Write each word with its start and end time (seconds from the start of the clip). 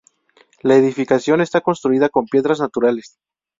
La 0.63 0.75
edificación 0.77 1.41
está 1.41 1.61
construida 1.61 2.09
con 2.09 2.25
piedras 2.25 2.59
naturales. 2.59 3.19